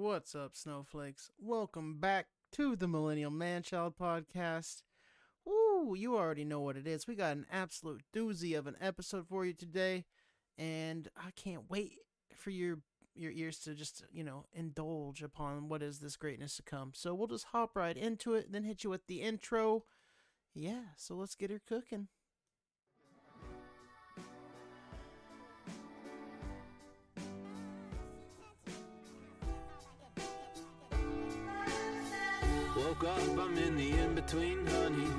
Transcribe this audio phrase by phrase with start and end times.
[0.00, 1.32] What's up, snowflakes?
[1.40, 4.84] Welcome back to the Millennial Manchild podcast.
[5.44, 7.08] Woo, you already know what it is.
[7.08, 10.04] We got an absolute doozy of an episode for you today,
[10.56, 11.98] and I can't wait
[12.32, 12.78] for your
[13.16, 16.92] your ears to just, you know, indulge upon what is this greatness to come.
[16.94, 19.82] So we'll just hop right into it, then hit you with the intro.
[20.54, 22.06] Yeah, so let's get her cooking.
[33.08, 35.10] Up, I'm in the in between, honey.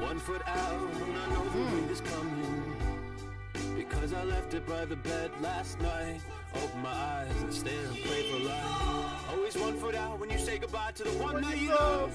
[0.00, 2.76] One foot out, and I know the wind is coming.
[3.76, 6.20] Because I left it by the bed last night.
[6.54, 9.30] Open my eyes and stare and pray for life.
[9.30, 12.12] Always one foot out when you say goodbye to the one that you love.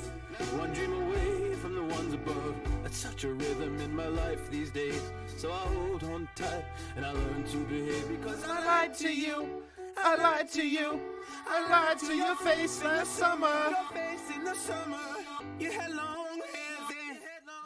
[0.58, 2.56] One dream away from the ones above.
[2.84, 5.02] That's such a rhythm in my life these days.
[5.38, 9.64] So I hold on tight and I learn to behave because I lied to you.
[9.98, 11.00] I lied to you.
[11.48, 13.48] I lied to your face last summer.
[13.70, 15.21] Your face in the summer.
[15.62, 17.18] You had long hair then.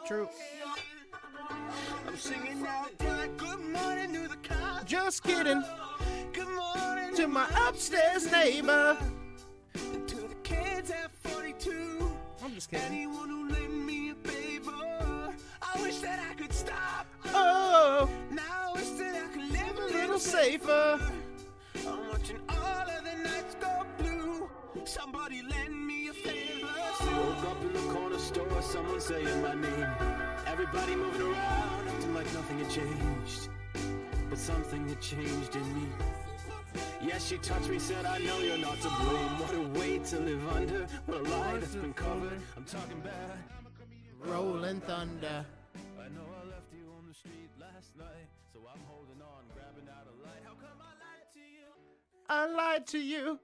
[0.06, 0.28] True.
[2.06, 4.84] I'm singing out like good morning to the cops.
[4.84, 5.64] Just kidding.
[6.34, 8.98] Good morning To my upstairs neighbor.
[9.74, 12.10] and to the kids at 42.
[12.44, 12.86] I'm just kidding.
[12.86, 15.34] Anyone who lend me a favor.
[15.62, 17.06] I wish that I could stop.
[17.26, 21.00] Oh, Now I wish that I could live a little safer.
[28.26, 29.86] Store, someone saying my name.
[30.46, 33.48] Everybody moving around, acting like nothing had changed.
[34.28, 35.86] But something had changed in me.
[37.00, 39.32] Yes, she touched me, said, I know you're not to blame.
[39.42, 42.40] What a way to live under, what a lie that's been covered.
[42.56, 43.38] I'm talking bad.
[44.20, 45.46] Rolling thunder.
[46.04, 49.88] I know I left you on the street last night, so I'm holding on, grabbing
[49.88, 50.42] out a light.
[50.44, 51.68] How come I lied to you?
[52.28, 53.38] I lied to you.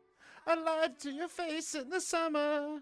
[0.44, 2.80] I lied to your face in the summer.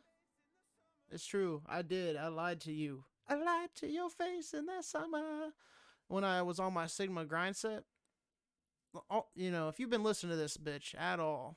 [1.11, 1.63] It's true.
[1.67, 2.17] I did.
[2.17, 3.05] I lied to you.
[3.29, 5.53] I lied to your face in that summer.
[6.09, 7.85] When I was on my Sigma grind set,
[9.09, 11.57] all, you know, if you've been listening to this bitch at all,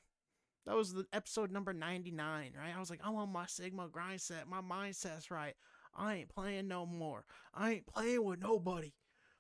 [0.66, 2.76] that was the episode number 99, right?
[2.76, 4.48] I was like, I'm on my Sigma grind set.
[4.48, 5.56] My mindset's right.
[5.96, 7.26] I ain't playing no more.
[7.54, 8.94] I ain't playing with nobody.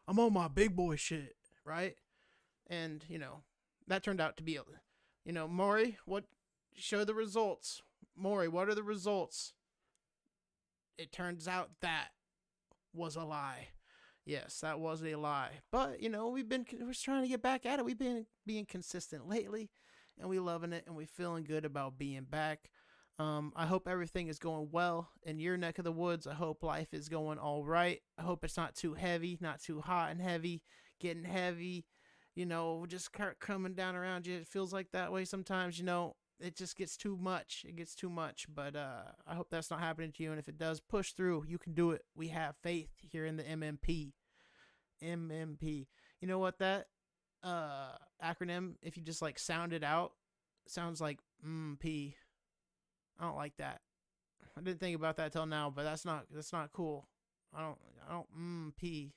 [0.08, 1.36] I'm on my big boy shit,
[1.66, 1.96] right?
[2.68, 3.44] And, you know,
[3.88, 4.60] that turned out to be,
[5.26, 6.26] you know, Maury, what,
[6.76, 7.82] show the results.
[8.16, 9.54] Maury, what are the results?
[10.98, 12.09] It turns out that
[12.94, 13.70] was a lie.
[14.26, 15.59] Yes, that was a lie.
[15.72, 17.86] But, you know, we've been, we're trying to get back at it.
[17.86, 19.70] We've been being consistent lately
[20.20, 22.70] and we loving it and we feeling good about being back.
[23.20, 26.26] Um, I hope everything is going well in your neck of the woods.
[26.26, 28.00] I hope life is going all right.
[28.18, 30.64] I hope it's not too heavy, not too hot and heavy,
[31.00, 31.86] getting heavy,
[32.36, 34.38] you know, just coming down around you.
[34.38, 37.66] It feels like that way sometimes, you know, it just gets too much.
[37.68, 40.32] It gets too much, but uh, I hope that's not happening to you.
[40.32, 41.46] And if it does, push through.
[41.48, 42.04] You can do it.
[42.16, 44.14] We have faith here in the MMP.
[45.04, 45.88] MMP.
[46.22, 46.88] You know what that
[47.44, 47.92] uh
[48.24, 48.76] acronym?
[48.82, 50.14] If you just like sound it out,
[50.68, 52.14] sounds like MP.
[53.20, 53.82] I don't like that.
[54.58, 57.08] I didn't think about that till now, but that's not that's not cool.
[57.54, 57.78] I don't
[58.10, 59.14] I don't mm P.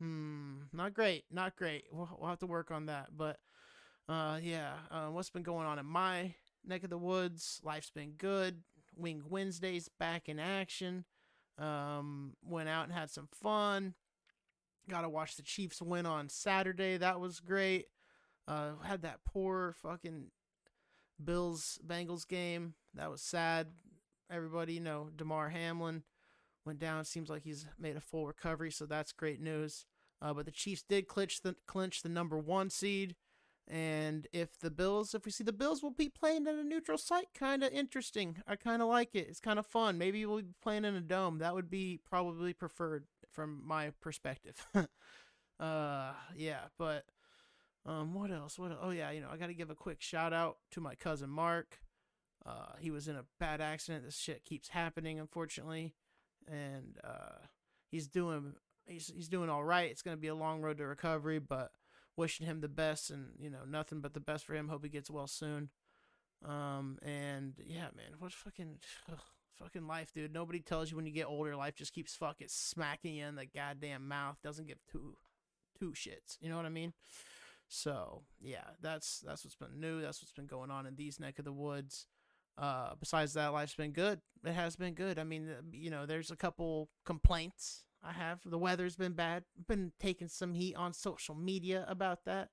[0.00, 1.84] Hmm, not great, not great.
[1.92, 3.38] We'll, we'll have to work on that, but
[4.10, 6.34] uh yeah, uh, what's been going on in my
[6.66, 7.60] neck of the woods?
[7.62, 8.62] Life's been good.
[8.96, 11.04] Wing Wednesdays back in action.
[11.58, 13.94] Um, went out and had some fun.
[14.88, 16.96] Got to watch the Chiefs win on Saturday.
[16.96, 17.86] That was great.
[18.48, 20.30] Uh, had that poor fucking
[21.22, 22.74] Bills Bengals game.
[22.94, 23.68] That was sad.
[24.30, 26.02] Everybody, you know, Damar Hamlin
[26.64, 27.04] went down.
[27.04, 29.86] Seems like he's made a full recovery, so that's great news.
[30.22, 33.16] Uh, but the Chiefs did clinch the clinch the number one seed.
[33.70, 36.98] And if the Bills, if we see the Bills will be playing at a neutral
[36.98, 38.38] site, kind of interesting.
[38.44, 39.28] I kind of like it.
[39.28, 39.96] It's kind of fun.
[39.96, 41.38] Maybe we'll be playing in a dome.
[41.38, 44.56] That would be probably preferred from my perspective.
[45.60, 47.04] uh, yeah, but
[47.86, 48.58] um, what else?
[48.58, 48.76] What?
[48.82, 51.30] Oh yeah, you know, I got to give a quick shout out to my cousin
[51.30, 51.78] Mark.
[52.44, 54.04] Uh, he was in a bad accident.
[54.04, 55.94] This shit keeps happening, unfortunately,
[56.48, 57.46] and uh,
[57.88, 58.54] he's doing
[58.86, 59.92] he's he's doing all right.
[59.92, 61.70] It's gonna be a long road to recovery, but
[62.16, 64.68] wishing him the best and you know nothing but the best for him.
[64.68, 65.70] Hope he gets well soon.
[66.44, 68.78] Um, and yeah, man, what fucking
[69.10, 69.18] ugh,
[69.58, 70.32] fucking life, dude.
[70.32, 73.46] Nobody tells you when you get older, life just keeps fucking smacking you in the
[73.46, 74.38] goddamn mouth.
[74.42, 75.16] Doesn't give two
[75.78, 76.38] two shits.
[76.40, 76.92] You know what I mean?
[77.68, 80.00] So yeah, that's that's what's been new.
[80.00, 82.06] That's what's been going on in these neck of the woods.
[82.58, 84.20] Uh, besides that, life's been good.
[84.44, 85.18] It has been good.
[85.18, 88.40] I mean, uh, you know, there's a couple complaints I have.
[88.44, 89.44] The weather's been bad.
[89.68, 92.48] Been taking some heat on social media about that.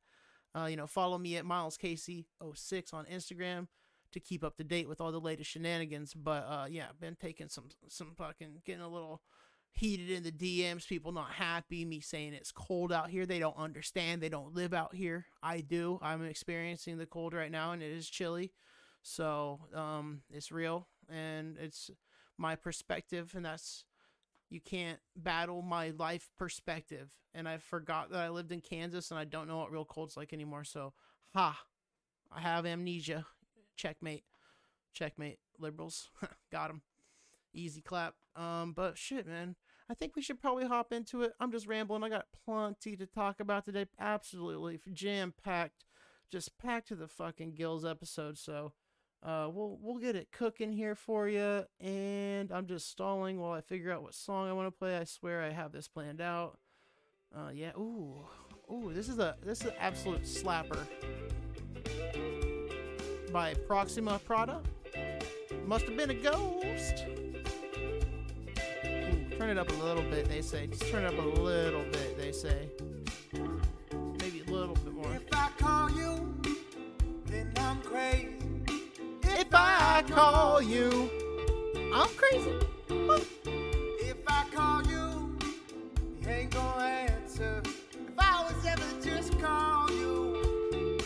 [0.55, 3.67] Uh, you know, follow me at Miles Casey 06 on Instagram.
[4.11, 6.13] to keep up to date with all the latest shenanigans.
[6.13, 9.21] But uh, yeah, been taking some some fucking getting a little
[9.73, 10.87] heated in the DMs.
[10.87, 11.85] People not happy.
[11.85, 13.25] Me saying it's cold out here.
[13.25, 14.21] They don't understand.
[14.21, 15.25] They don't live out here.
[15.43, 15.99] I do.
[16.01, 18.53] I'm experiencing the cold right now, and it is chilly.
[19.03, 21.89] So um, it's real, and it's
[22.37, 23.85] my perspective, and that's
[24.49, 27.11] you can't battle my life perspective.
[27.33, 30.17] And I forgot that I lived in Kansas, and I don't know what real cold's
[30.17, 30.63] like anymore.
[30.63, 30.93] So
[31.33, 31.59] ha,
[32.31, 33.25] I have amnesia.
[33.75, 34.23] Checkmate,
[34.93, 35.39] checkmate.
[35.59, 36.09] Liberals
[36.51, 36.81] got him.
[37.53, 38.15] Easy clap.
[38.35, 39.55] Um, but shit, man.
[39.89, 41.33] I think we should probably hop into it.
[41.39, 42.03] I'm just rambling.
[42.03, 43.85] I got plenty to talk about today.
[43.99, 45.85] Absolutely jam packed,
[46.29, 48.37] just packed to the fucking gills episode.
[48.37, 48.73] So,
[49.23, 51.63] uh, we'll we'll get it cooking here for you.
[51.79, 54.97] And I'm just stalling while I figure out what song I want to play.
[54.97, 56.57] I swear I have this planned out.
[57.35, 57.71] Uh, yeah.
[57.77, 58.25] Ooh,
[58.71, 58.91] ooh.
[58.93, 60.79] This is a this is an absolute slapper
[63.31, 64.61] by Proxima Prada.
[65.65, 67.05] Must have been a ghost.
[68.85, 70.67] Ooh, turn it up a little bit, they say.
[70.67, 72.69] Just turn it up a little bit, they say.
[74.19, 75.19] Maybe a little bit more.
[79.97, 81.09] I call you,
[81.91, 82.53] I'm crazy.
[82.87, 83.17] Woo.
[83.99, 85.35] If I call you,
[86.21, 87.63] you ain't gonna answer.
[87.65, 90.99] If I was ever just call you,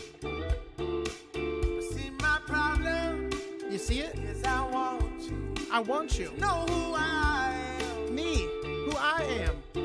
[1.94, 3.30] see my problem
[3.72, 4.20] You see it?
[4.20, 5.54] is I want you.
[5.72, 6.34] I want you.
[6.38, 9.81] Know who I am, Me, who I am.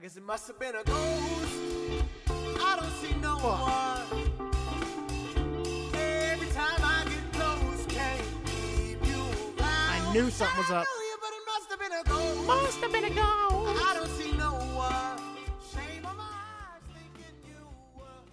[0.00, 1.52] I guess it must have been a ghost.
[2.26, 4.00] I don't see no one.
[5.92, 9.20] Every time I get close, can't keep you
[9.58, 9.60] around.
[9.60, 10.86] I knew something was up.
[10.88, 12.46] I knew you, but it must have been a ghost.
[12.46, 13.82] Must have been a ghost.
[13.84, 15.20] I don't see no one.
[15.70, 18.24] Shame on my eyes, thinking you were.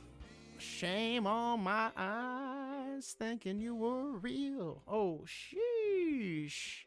[0.58, 4.84] Shame on my eyes, thinking you were real.
[4.88, 6.87] Oh, sheesh.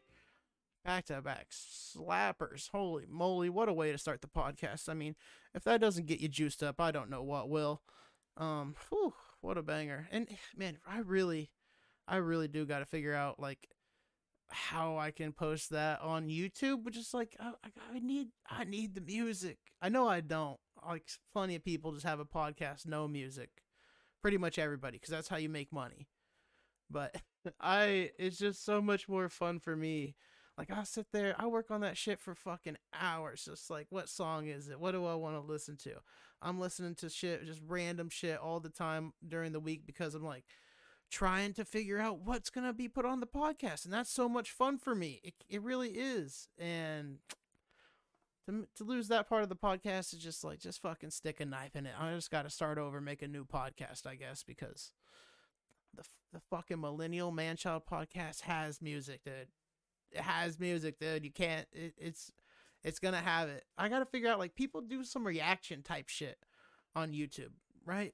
[0.83, 2.69] Back to back slappers.
[2.71, 4.89] Holy moly, what a way to start the podcast.
[4.89, 5.15] I mean,
[5.53, 7.83] if that doesn't get you juiced up, I don't know what will.
[8.35, 10.07] Um, whew, what a banger.
[10.11, 11.51] And man, I really,
[12.07, 13.67] I really do got to figure out like
[14.49, 18.63] how I can post that on YouTube, but just like I, I I need, I
[18.63, 19.59] need the music.
[19.81, 20.59] I know I don't.
[20.85, 23.49] Like plenty of people just have a podcast, no music.
[24.23, 26.07] Pretty much everybody, because that's how you make money.
[26.89, 27.15] But
[27.61, 30.15] I, it's just so much more fun for me.
[30.61, 33.45] Like I'll sit there, I work on that shit for fucking hours.
[33.45, 34.79] Just like, what song is it?
[34.79, 35.93] What do I want to listen to?
[36.39, 40.23] I'm listening to shit, just random shit all the time during the week because I'm
[40.23, 40.43] like
[41.09, 44.51] trying to figure out what's gonna be put on the podcast, and that's so much
[44.51, 45.19] fun for me.
[45.23, 47.17] It it really is, and
[48.45, 51.45] to to lose that part of the podcast is just like just fucking stick a
[51.45, 51.93] knife in it.
[51.99, 54.91] I just got to start over, make a new podcast, I guess, because
[55.91, 59.47] the the fucking millennial man child podcast has music, dude.
[60.15, 61.23] Has music, dude.
[61.23, 61.67] You can't.
[61.71, 62.31] It, it's
[62.83, 63.65] it's gonna have it.
[63.77, 66.37] I gotta figure out like people do some reaction type shit
[66.95, 67.51] on YouTube,
[67.85, 68.13] right?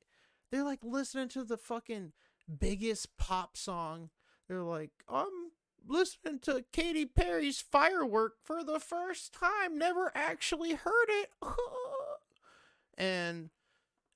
[0.51, 2.13] They're like listening to the fucking
[2.59, 4.09] biggest pop song.
[4.47, 5.51] They're like, I'm
[5.85, 9.77] listening to Katy Perry's Firework for the first time.
[9.77, 11.29] Never actually heard it.
[12.97, 13.49] and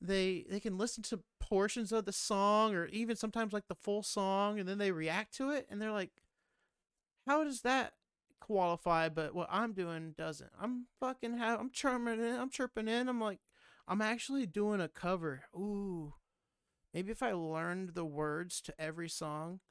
[0.02, 4.02] they they can listen to portions of the song or even sometimes like the full
[4.02, 6.10] song and then they react to it and they're like
[7.26, 7.94] how does that
[8.40, 10.52] qualify but what I'm doing doesn't.
[10.60, 13.08] I'm fucking have I'm chirping in, I'm chirping in.
[13.08, 13.40] I'm like
[13.88, 15.44] I'm actually doing a cover.
[15.56, 16.14] Ooh.
[16.94, 19.62] Maybe if I learned the words to every song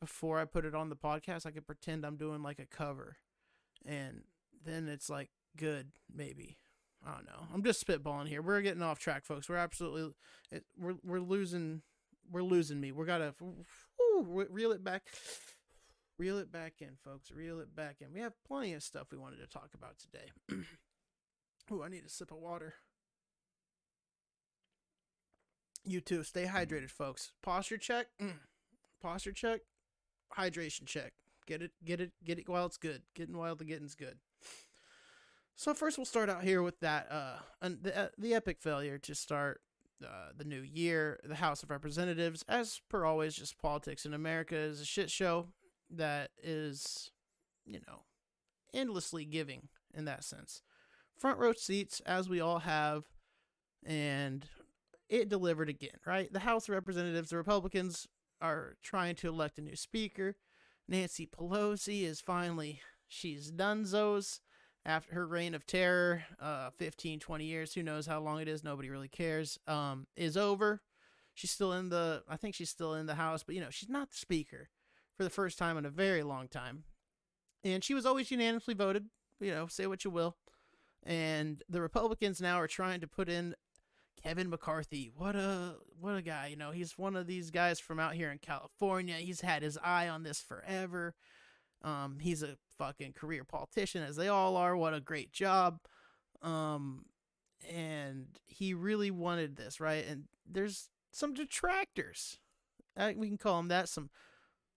[0.00, 3.16] before I put it on the podcast, I could pretend I'm doing like a cover.
[3.86, 4.22] And
[4.64, 6.58] then it's like good, maybe.
[7.06, 7.46] I don't know.
[7.52, 8.42] I'm just spitballing here.
[8.42, 9.48] We're getting off track, folks.
[9.48, 10.12] We're absolutely
[10.78, 11.82] we're we're losing
[12.30, 12.92] we're losing me.
[12.92, 13.34] We're got to
[14.22, 15.04] reel it back.
[16.22, 17.32] Reel it back in, folks.
[17.32, 18.12] Reel it back in.
[18.14, 20.30] We have plenty of stuff we wanted to talk about today.
[21.72, 22.74] Ooh, I need a sip of water.
[25.84, 26.22] You too.
[26.22, 27.32] Stay hydrated, folks.
[27.42, 28.06] Posture check.
[28.22, 28.34] Mm.
[29.02, 29.62] Posture check.
[30.38, 31.12] Hydration check.
[31.44, 33.02] Get it, get it, get it while it's good.
[33.16, 34.18] Getting while the getting's good.
[35.56, 38.96] So first, we'll start out here with that uh, and the uh, the epic failure
[38.96, 39.60] to start
[40.04, 41.18] uh, the new year.
[41.24, 45.48] The House of Representatives, as per always, just politics in America is a shit show
[45.92, 47.10] that is,
[47.64, 48.02] you know,
[48.74, 50.62] endlessly giving in that sense.
[51.16, 53.04] Front row seats, as we all have,
[53.84, 54.46] and
[55.08, 56.32] it delivered again, right?
[56.32, 58.06] The House of Representatives, the Republicans
[58.40, 60.36] are trying to elect a new speaker.
[60.88, 63.86] Nancy Pelosi is finally, she's done
[64.84, 68.64] after her reign of terror, uh, 15, 20 years, who knows how long it is,
[68.64, 70.82] nobody really cares, um, is over.
[71.34, 73.88] She's still in the, I think she's still in the House, but you know, she's
[73.88, 74.68] not the speaker
[75.22, 76.82] for the first time in a very long time.
[77.62, 79.06] And she was always unanimously voted,
[79.38, 80.36] you know, say what you will.
[81.04, 83.54] And the Republicans now are trying to put in
[84.20, 85.12] Kevin McCarthy.
[85.14, 88.32] What a what a guy, you know, he's one of these guys from out here
[88.32, 89.14] in California.
[89.14, 91.14] He's had his eye on this forever.
[91.82, 94.76] Um, he's a fucking career politician, as they all are.
[94.76, 95.78] What a great job.
[96.42, 97.04] Um,
[97.72, 100.04] and he really wanted this, right?
[100.04, 102.38] And there's some detractors.
[102.96, 103.88] Uh, we can call them that.
[103.88, 104.10] Some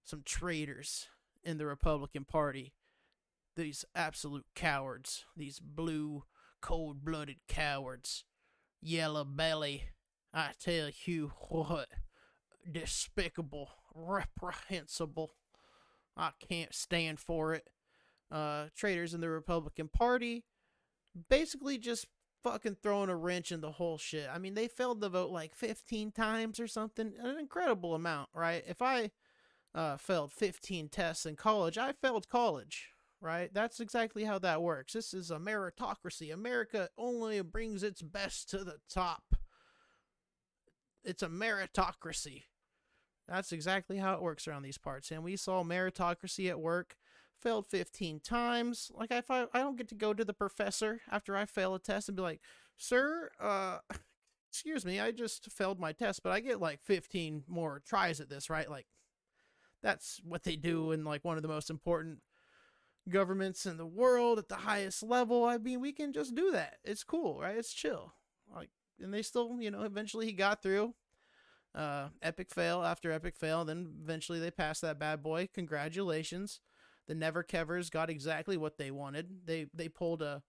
[0.05, 1.07] some traitors
[1.43, 2.73] in the Republican Party.
[3.55, 5.25] These absolute cowards.
[5.35, 6.23] These blue,
[6.61, 8.23] cold blooded cowards.
[8.81, 9.85] Yellow belly.
[10.33, 11.87] I tell you what.
[12.71, 13.71] Despicable.
[13.93, 15.31] Reprehensible.
[16.15, 17.69] I can't stand for it.
[18.31, 20.43] Uh, traitors in the Republican Party
[21.29, 22.07] basically just
[22.43, 24.27] fucking throwing a wrench in the whole shit.
[24.31, 27.13] I mean, they failed the vote like 15 times or something.
[27.19, 28.63] An incredible amount, right?
[28.67, 29.11] If I
[29.75, 32.87] uh, failed 15 tests in college, I failed college,
[33.19, 33.53] right?
[33.53, 34.93] That's exactly how that works.
[34.93, 36.33] This is a meritocracy.
[36.33, 39.35] America only brings its best to the top.
[41.03, 42.43] It's a meritocracy.
[43.27, 45.11] That's exactly how it works around these parts.
[45.11, 46.95] And we saw meritocracy at work.
[47.41, 48.91] Failed 15 times.
[48.95, 51.79] Like, if I, I don't get to go to the professor after I fail a
[51.79, 52.39] test and be like,
[52.77, 53.79] Sir, uh,
[54.49, 58.29] excuse me, I just failed my test, but I get like 15 more tries at
[58.29, 58.69] this, right?
[58.69, 58.87] Like,
[59.85, 62.17] that's what they do in like one of the most important
[63.07, 65.45] governments in the world at the highest level.
[65.45, 66.77] I mean, we can just do that.
[66.83, 67.55] It's cool, right?
[67.55, 68.15] It's chill.
[68.51, 70.95] Like, and they still, you know, eventually he got through.
[71.75, 73.63] Uh, epic fail after epic fail.
[73.63, 75.49] Then eventually they passed that bad boy.
[75.53, 76.61] Congratulations.
[77.07, 79.45] The Never Kevers got exactly what they wanted.
[79.45, 80.41] They they pulled a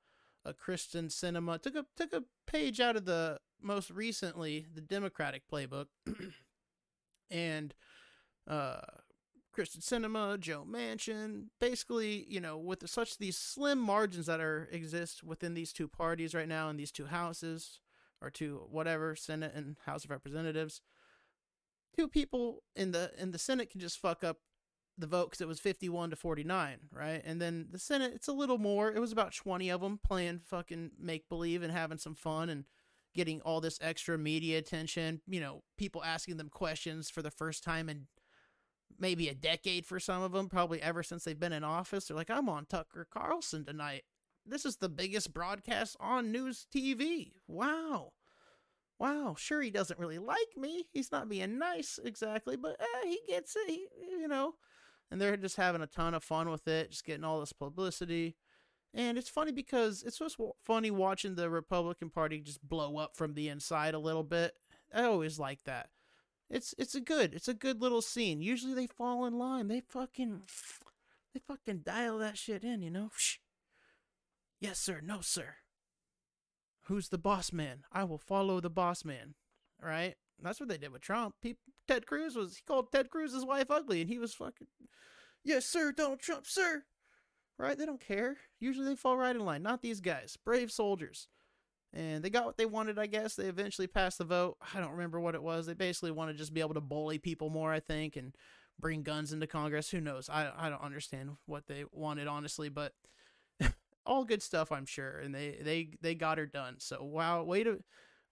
[0.47, 5.43] a Kyrsten Sinema took a took a page out of the most recently the Democratic
[5.52, 5.87] playbook,
[7.31, 7.75] and
[8.47, 8.81] uh,
[9.57, 15.23] Kyrsten Sinema, Joe Manchin, basically, you know, with such these slim margins that are exist
[15.23, 17.81] within these two parties right now in these two houses
[18.21, 20.81] or two whatever Senate and House of Representatives,
[21.97, 24.39] two people in the in the Senate can just fuck up
[24.99, 27.23] the vote because it was 51 to 49, right?
[27.25, 28.91] And then the Senate, it's a little more.
[28.91, 32.65] It was about 20 of them playing fucking make believe and having some fun and
[33.15, 35.21] getting all this extra media attention.
[35.27, 38.07] You know, people asking them questions for the first time in
[38.99, 42.07] maybe a decade for some of them, probably ever since they've been in office.
[42.07, 44.05] They're like, I'm on Tucker Carlson tonight.
[44.45, 47.33] This is the biggest broadcast on news TV.
[47.49, 48.12] Wow.
[48.99, 50.87] Wow, sure he doesn't really like me.
[50.93, 53.69] He's not being nice exactly, but eh, he gets it.
[53.69, 54.55] He, you know,
[55.11, 58.37] and they're just having a ton of fun with it, just getting all this publicity.
[58.95, 63.35] And it's funny because it's just funny watching the Republican Party just blow up from
[63.35, 64.55] the inside a little bit.
[64.95, 65.91] I always like that.
[66.49, 68.41] It's it's a good it's a good little scene.
[68.41, 69.69] Usually they fall in line.
[69.69, 70.43] They fucking
[71.35, 73.11] they fucking dial that shit in, you know.
[73.17, 73.37] Shh.
[74.61, 75.00] Yes, sir.
[75.03, 75.57] No, sir.
[76.85, 77.83] Who's the boss man?
[77.93, 79.35] I will follow the boss man.
[79.83, 80.15] Right?
[80.41, 81.35] That's what they did with Trump.
[81.43, 81.57] He,
[81.88, 84.67] Ted Cruz was he called Ted Cruz's wife ugly, and he was fucking,
[85.45, 86.85] yes sir, Donald Trump, sir.
[87.59, 87.76] Right?
[87.76, 88.37] They don't care.
[88.61, 89.62] Usually they fall right in line.
[89.62, 91.29] Not these guys, brave soldiers.
[91.93, 93.37] And they got what they wanted, I guess.
[93.37, 94.57] They eventually passed the vote.
[94.75, 95.66] I don't remember what it was.
[95.66, 98.35] They basically want to just be able to bully people more, I think, and
[98.78, 99.90] bring guns into Congress.
[99.90, 100.28] Who knows?
[100.28, 102.93] I I don't understand what they wanted, honestly, but
[104.07, 105.19] all good stuff, I'm sure.
[105.19, 106.76] And they they they got her done.
[106.78, 107.83] So wow, way to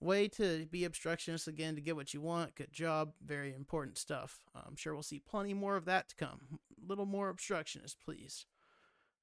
[0.00, 2.54] way to be obstructionist again to get what you want.
[2.54, 3.12] Good job.
[3.24, 4.40] Very important stuff.
[4.54, 6.40] I'm sure we'll see plenty more of that to come.
[6.52, 8.46] A little more obstructionist, please.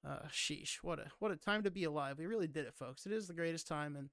[0.08, 2.18] Uh, sheesh, what a what a time to be alive.
[2.18, 3.06] We really did it, folks.
[3.06, 4.10] It is the greatest time, and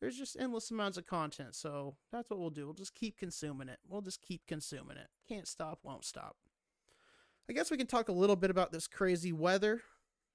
[0.00, 1.54] there's just endless amounts of content.
[1.54, 2.64] So that's what we'll do.
[2.64, 3.78] We'll just keep consuming it.
[3.88, 5.08] We'll just keep consuming it.
[5.28, 6.36] Can't stop, won't stop.
[7.48, 9.82] I guess we can talk a little bit about this crazy weather.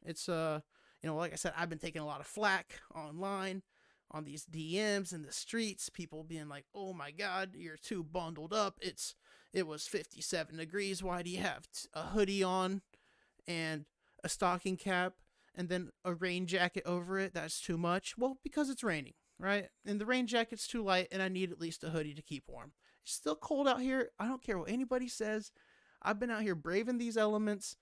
[0.06, 0.60] It's uh,
[1.02, 3.62] you know, like I said, I've been taking a lot of flack online
[4.12, 8.54] on these DMs in the streets, people being like, "Oh my god, you're too bundled
[8.54, 8.78] up.
[8.82, 9.16] It's
[9.54, 11.02] it was 57 degrees.
[11.02, 12.82] Why do you have a hoodie on?"
[13.48, 13.86] and
[14.28, 15.14] a stocking cap
[15.56, 18.18] and then a rain jacket over it, that's too much.
[18.18, 19.70] Well, because it's raining, right?
[19.86, 22.44] And the rain jacket's too light, and I need at least a hoodie to keep
[22.48, 22.74] warm.
[23.04, 24.10] It's still cold out here.
[24.20, 25.52] I don't care what anybody says.
[26.02, 27.78] I've been out here braving these elements,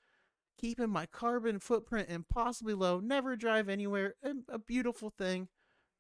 [0.56, 4.14] keeping my carbon footprint impossibly low, never drive anywhere.
[4.48, 5.48] A, beautiful thing.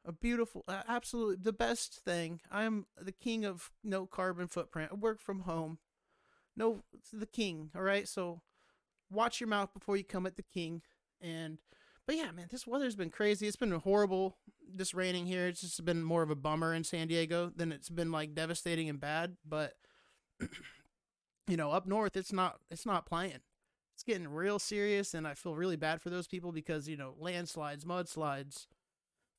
[0.05, 2.39] A beautiful, absolutely the best thing.
[2.51, 4.91] I'm the king of no carbon footprint.
[4.91, 5.79] I work from home.
[6.55, 8.07] No, the king, all right?
[8.07, 8.41] So
[9.09, 10.81] watch your mouth before you come at the king.
[11.21, 11.57] And
[12.05, 13.47] but yeah, man, this weather's been crazy.
[13.47, 14.37] It's been horrible.
[14.67, 17.89] This raining here, it's just been more of a bummer in San Diego than it's
[17.89, 19.37] been like devastating and bad.
[19.47, 19.73] But
[21.47, 23.41] you know, up north, it's not it's not playing.
[23.93, 27.15] It's getting real serious, and I feel really bad for those people because you know
[27.17, 28.67] landslides, mudslides,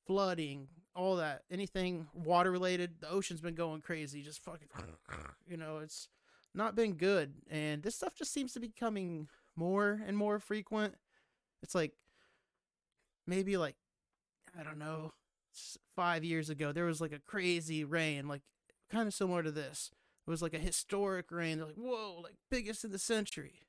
[0.07, 3.01] flooding, all that, anything water related.
[3.01, 4.23] The ocean's been going crazy.
[4.23, 4.69] Just fucking,
[5.47, 6.09] you know, it's
[6.55, 10.95] not been good, and this stuff just seems to be becoming more and more frequent
[11.63, 11.93] it's like
[13.27, 13.77] maybe like
[14.59, 15.13] I don't know,
[15.95, 18.43] five years ago there was like a crazy rain, like
[18.91, 19.91] kind of similar to this.
[20.27, 21.59] It was like a historic rain.
[21.59, 23.63] They're like, whoa, like biggest in the century.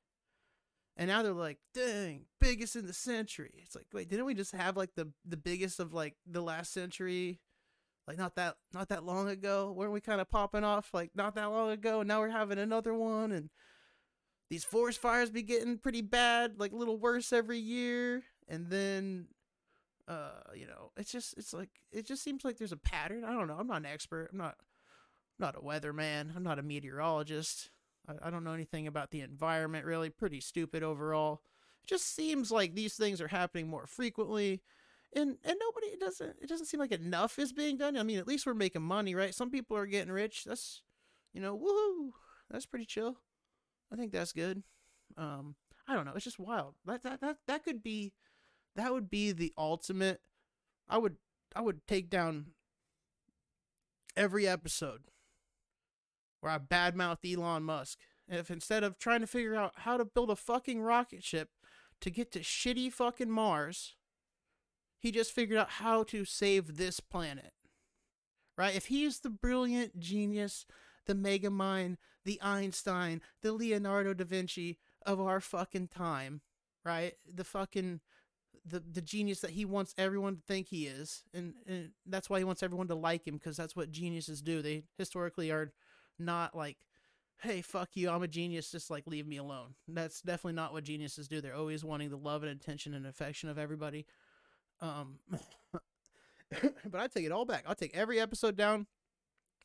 [0.96, 3.62] And now they're like, dang, biggest in the century.
[3.64, 6.72] It's like, wait, didn't we just have like the the biggest of like the last
[6.72, 7.40] century?
[8.06, 9.72] Like not that not that long ago?
[9.76, 12.00] Weren't we kind of popping off like not that long ago?
[12.00, 13.50] And now we're having another one and
[14.50, 19.28] these forest fires be getting pretty bad, like a little worse every year, and then
[20.08, 23.24] uh, you know, it's just it's like it just seems like there's a pattern.
[23.24, 23.56] I don't know.
[23.58, 24.30] I'm not an expert.
[24.32, 26.34] I'm not I'm not a weatherman.
[26.34, 27.70] I'm not a meteorologist.
[28.08, 30.08] I, I don't know anything about the environment really.
[30.08, 31.42] Pretty stupid overall.
[31.84, 34.62] It just seems like these things are happening more frequently.
[35.14, 37.98] And and nobody it doesn't it doesn't seem like enough is being done.
[37.98, 39.34] I mean, at least we're making money, right?
[39.34, 40.44] Some people are getting rich.
[40.44, 40.80] That's
[41.34, 42.12] you know, woohoo.
[42.50, 43.18] That's pretty chill.
[43.92, 44.62] I think that's good.
[45.16, 45.54] Um,
[45.86, 46.12] I don't know.
[46.14, 46.74] It's just wild.
[46.84, 48.12] That that that that could be,
[48.76, 50.20] that would be the ultimate.
[50.88, 51.16] I would
[51.56, 52.48] I would take down
[54.16, 55.02] every episode
[56.40, 57.98] where I badmouth Elon Musk.
[58.28, 61.48] If instead of trying to figure out how to build a fucking rocket ship
[62.02, 63.94] to get to shitty fucking Mars,
[64.98, 67.52] he just figured out how to save this planet.
[68.58, 68.74] Right?
[68.74, 70.66] If he's the brilliant genius
[71.08, 76.42] the Mega Megamind, the Einstein, the Leonardo da Vinci of our fucking time,
[76.84, 77.14] right?
[77.34, 78.00] The fucking
[78.66, 82.38] the the genius that he wants everyone to think he is, and, and that's why
[82.38, 84.62] he wants everyone to like him because that's what geniuses do.
[84.62, 85.72] They historically are
[86.18, 86.78] not like,
[87.42, 90.84] "Hey, fuck you, I'm a genius, just like leave me alone." That's definitely not what
[90.84, 91.40] geniuses do.
[91.40, 94.06] They're always wanting the love and attention and affection of everybody.
[94.80, 95.18] Um,
[96.90, 97.64] but I take it all back.
[97.66, 98.86] I'll take every episode down.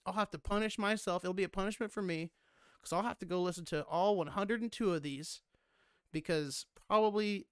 [0.06, 1.24] I'll have to punish myself.
[1.24, 2.32] It'll be a punishment for me
[2.82, 5.42] because I'll have to go listen to all 102 of these
[6.12, 7.48] because probably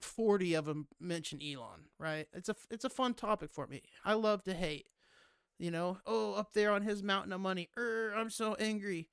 [0.00, 2.26] 40 of them mention Elon, right?
[2.32, 3.82] It's a it's a fun topic for me.
[4.04, 4.88] I love to hate.
[5.58, 7.68] You know, oh, up there on his mountain of money.
[7.78, 9.08] Er, I'm so angry.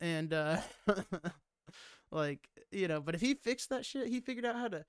[0.00, 0.58] And uh
[2.10, 4.84] like, you know, but if he fixed that shit, he figured out how to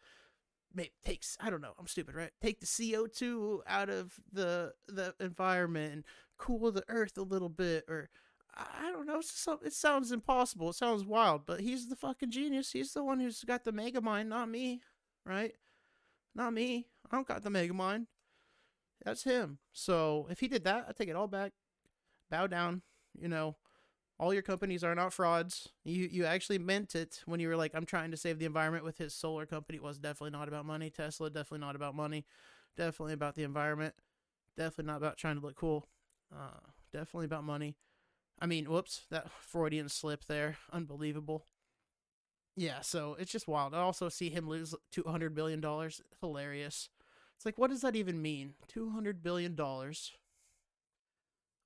[0.78, 2.32] maybe takes I don't know, I'm stupid, right?
[2.42, 6.04] Take the CO2 out of the the environment and
[6.38, 8.10] cool the earth a little bit or
[8.56, 9.22] I don't know.
[9.64, 10.70] It sounds impossible.
[10.70, 12.72] It sounds wild, but he's the fucking genius.
[12.72, 14.82] He's the one who's got the mega mind, not me,
[15.26, 15.54] right?
[16.34, 16.88] Not me.
[17.06, 18.08] I don't got the mega mind.
[19.06, 19.60] That's him.
[19.74, 21.52] So if he did that, I take it all back.
[22.32, 22.82] Bow down.
[23.20, 23.58] You know,
[24.20, 25.70] all your companies are not frauds.
[25.84, 28.84] You you actually meant it when you were like, I'm trying to save the environment
[28.84, 29.78] with his solar company.
[29.78, 30.90] It was definitely not about money.
[30.90, 32.26] Tesla, definitely not about money.
[32.76, 33.94] Definitely about the environment.
[34.56, 35.86] Definitely not about trying to look cool.
[36.34, 36.60] Uh,
[36.92, 37.76] definitely about money.
[38.40, 40.58] I mean, whoops, that Freudian slip there.
[40.72, 41.46] Unbelievable.
[42.56, 43.76] Yeah, so it's just wild.
[43.76, 45.62] I also see him lose $200 billion.
[46.22, 46.90] Hilarious.
[47.36, 48.56] It's like, what does that even mean?
[48.68, 49.56] $200 billion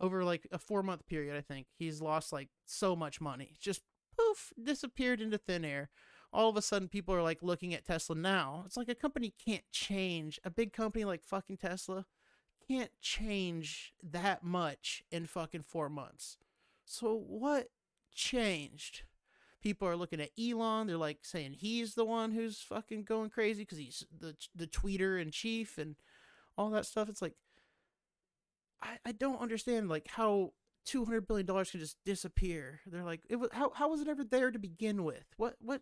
[0.02, 1.68] over like a four month period, I think.
[1.78, 3.54] He's lost like so much money.
[3.60, 3.82] Just
[4.18, 5.90] poof, disappeared into thin air.
[6.34, 8.64] All of a sudden, people are like looking at Tesla now.
[8.66, 10.40] It's like a company can't change.
[10.44, 12.06] A big company like fucking Tesla
[12.68, 16.38] can't change that much in fucking four months.
[16.86, 17.70] So, what
[18.14, 19.04] changed?
[19.62, 20.88] People are looking at Elon.
[20.88, 25.22] They're like saying he's the one who's fucking going crazy because he's the the tweeter
[25.22, 25.96] in chief and
[26.58, 27.10] all that stuff.
[27.10, 27.36] It's like,
[28.82, 30.54] I, I don't understand like how
[30.86, 32.82] two hundred billion dollars can just disappear.
[32.86, 35.26] They're like, it was how how was it ever there to begin with?
[35.38, 35.82] What what?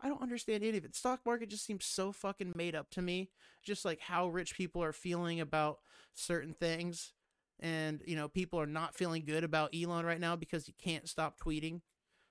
[0.00, 0.94] I don't understand any of it.
[0.94, 3.30] Stock market just seems so fucking made up to me.
[3.64, 5.80] Just like how rich people are feeling about
[6.14, 7.12] certain things,
[7.58, 11.08] and you know people are not feeling good about Elon right now because he can't
[11.08, 11.80] stop tweeting.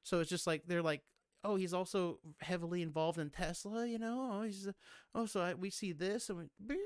[0.03, 1.01] So it's just like they're like
[1.43, 3.85] oh, he's also heavily involved in Tesla.
[3.87, 4.67] You know, oh, he's
[5.15, 6.77] oh, so I, we see this and we,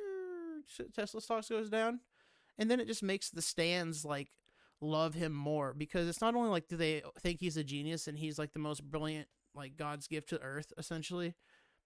[0.93, 1.99] Tesla stocks goes down,
[2.57, 4.29] and then it just makes the stands like
[4.81, 8.17] love him more because it's not only like do they think he's a genius and
[8.17, 11.35] he's like the most brilliant like God's gift to Earth essentially,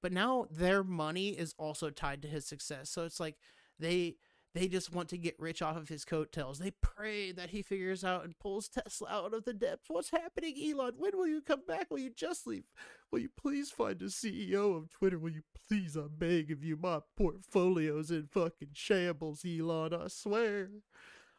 [0.01, 2.89] but now their money is also tied to his success.
[2.89, 3.36] So it's like
[3.80, 4.15] they
[4.56, 6.60] they just want to get rich off of his coattails.
[6.60, 9.89] They pray that he figures out and pulls Tesla out of the depths.
[9.89, 10.94] What's happening, Elon?
[10.98, 11.91] When will you come back?
[11.91, 12.63] Will you just leave?
[13.12, 15.20] Will you please find a CEO of Twitter?
[15.20, 19.94] Will you please, I'm begging of you, my portfolio's in fucking shambles, Elon.
[19.94, 20.70] I swear.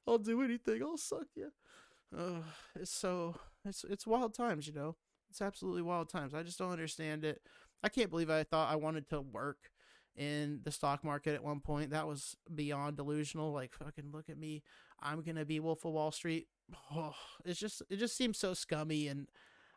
[0.07, 0.83] I'll do anything.
[0.83, 1.53] I'll suck you.
[2.17, 2.43] Uh,
[2.79, 4.95] it's so it's it's wild times, you know.
[5.31, 6.35] It's absolutely wild times.
[6.35, 7.41] I just don't understand it.
[7.83, 9.71] I can't believe I thought I wanted to work
[10.17, 11.91] in the stock market at one point.
[11.91, 13.53] That was beyond delusional.
[13.53, 14.63] Like fucking look at me.
[15.01, 16.49] I'm gonna be Wolf of Wall Street.
[16.95, 19.29] Oh, it's just it just seems so scummy and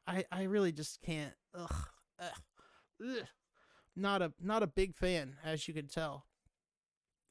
[0.08, 1.88] I I really just can't ugh,
[2.20, 2.42] ugh,
[3.04, 3.26] ugh.
[3.96, 6.26] not a not a big fan as you can tell.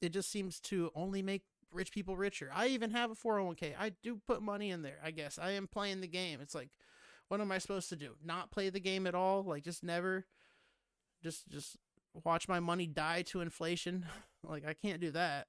[0.01, 1.42] It just seems to only make
[1.73, 2.51] rich people richer.
[2.55, 3.75] I even have a 401k.
[3.79, 5.38] I do put money in there, I guess.
[5.38, 6.40] I am playing the game.
[6.40, 6.71] It's like
[7.29, 8.14] what am I supposed to do?
[8.25, 9.42] Not play the game at all?
[9.42, 10.27] Like just never
[11.23, 11.77] just just
[12.24, 14.07] watch my money die to inflation.
[14.42, 15.48] like I can't do that.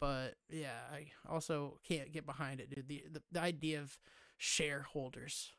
[0.00, 2.88] But yeah, I also can't get behind it, dude.
[2.88, 3.98] The the, the idea of
[4.36, 5.52] shareholders.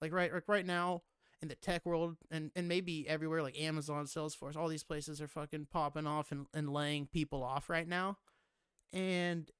[0.00, 1.02] Like right like right now
[1.42, 5.28] in the tech world and, and maybe everywhere like Amazon, Salesforce, all these places are
[5.28, 8.16] fucking popping off and, and laying people off right now.
[8.92, 9.50] And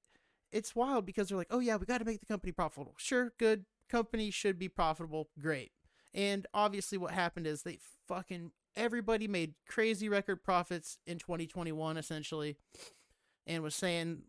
[0.51, 2.95] it's wild because they're like, oh yeah, we got to make the company profitable.
[2.97, 3.65] Sure, good.
[3.89, 5.29] Company should be profitable.
[5.39, 5.71] Great.
[6.13, 7.77] And obviously, what happened is they
[8.07, 12.57] fucking everybody made crazy record profits in 2021 essentially
[13.47, 14.19] and was saying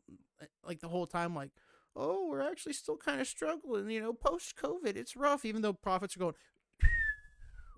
[0.66, 1.50] like the whole time like
[1.94, 5.72] oh we're actually still kind of struggling you know post covid it's rough even though
[5.72, 6.34] profits are going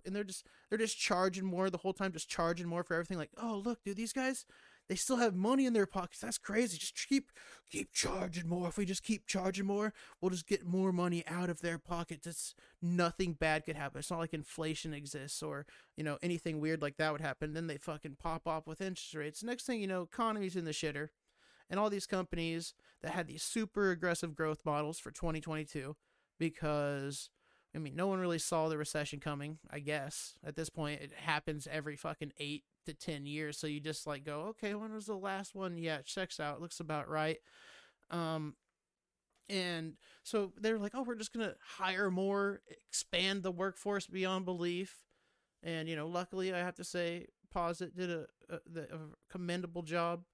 [0.04, 3.18] and they're just they're just charging more the whole time just charging more for everything
[3.18, 4.44] like oh look dude these guys
[4.88, 6.20] they still have money in their pockets.
[6.20, 6.78] That's crazy.
[6.78, 7.30] Just keep
[7.70, 8.68] keep charging more.
[8.68, 12.26] If we just keep charging more, we'll just get more money out of their pockets.
[12.26, 13.98] It's nothing bad could happen.
[13.98, 17.52] It's not like inflation exists or, you know, anything weird like that would happen.
[17.52, 19.42] Then they fucking pop off with interest rates.
[19.42, 21.08] Next thing you know, economy's in the shitter.
[21.70, 22.72] And all these companies
[23.02, 25.96] that had these super aggressive growth models for 2022
[26.38, 27.28] because
[27.74, 30.34] I mean, no one really saw the recession coming, I guess.
[30.44, 33.58] At this point, it happens every fucking eight to 10 years.
[33.58, 35.76] So you just like go, okay, when was the last one?
[35.76, 36.56] Yeah, it checks out.
[36.56, 37.38] It looks about right.
[38.10, 38.54] Um,
[39.50, 44.44] and so they're like, oh, we're just going to hire more, expand the workforce beyond
[44.44, 44.96] belief.
[45.62, 48.98] And, you know, luckily, I have to say, Posit did a, a, a
[49.30, 50.24] commendable job.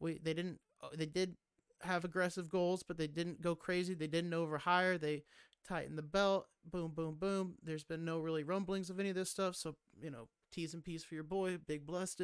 [0.00, 1.36] We, they didn't, uh, they did
[1.82, 3.94] have aggressive goals, but they didn't go crazy.
[3.94, 5.00] They didn't overhire.
[5.00, 5.22] They
[5.66, 6.46] tightened the belt.
[6.64, 7.54] Boom, boom, boom.
[7.62, 9.56] There's been no really rumblings of any of this stuff.
[9.56, 12.22] So, you know, T's and P's for your boy, big blessed.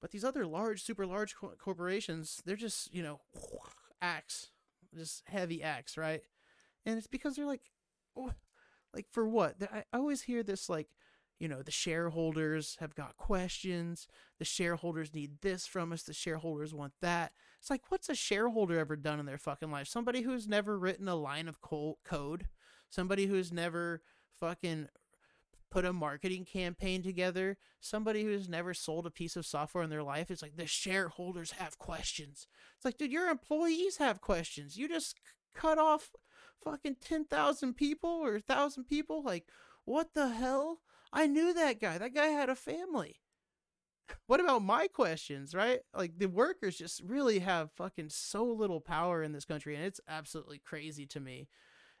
[0.00, 3.20] But these other large, super large corporations, they're just, you know,
[4.02, 4.50] axe,
[4.94, 6.20] just heavy axe, right?
[6.84, 7.62] And it's because they're like,
[8.16, 8.32] oh,
[8.94, 9.56] like for what?
[9.72, 10.88] I always hear this like,
[11.38, 14.08] you know, the shareholders have got questions.
[14.38, 16.02] The shareholders need this from us.
[16.02, 17.32] The shareholders want that.
[17.60, 19.88] It's like, what's a shareholder ever done in their fucking life?
[19.88, 22.46] Somebody who's never written a line of code,
[22.88, 24.02] somebody who's never
[24.38, 24.88] fucking
[25.70, 30.02] put a marketing campaign together, somebody who's never sold a piece of software in their
[30.02, 32.46] life, it's like the shareholders have questions.
[32.76, 34.78] It's like, dude, your employees have questions.
[34.78, 35.18] You just
[35.54, 36.12] cut off
[36.62, 39.22] fucking 10,000 people or 1,000 people.
[39.22, 39.48] Like,
[39.84, 40.80] what the hell?
[41.16, 41.98] I knew that guy.
[41.98, 43.16] That guy had a family.
[44.26, 45.80] What about my questions, right?
[45.94, 50.00] Like, the workers just really have fucking so little power in this country, and it's
[50.06, 51.48] absolutely crazy to me.